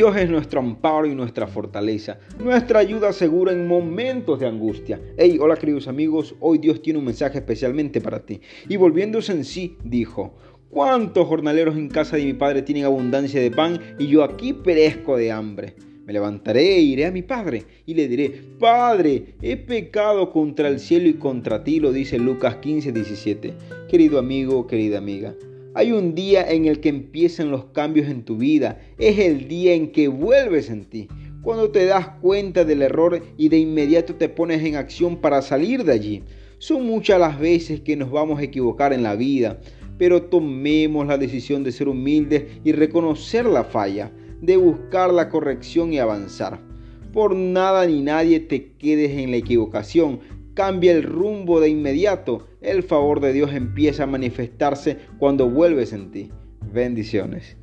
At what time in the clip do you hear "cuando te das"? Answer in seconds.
31.42-32.08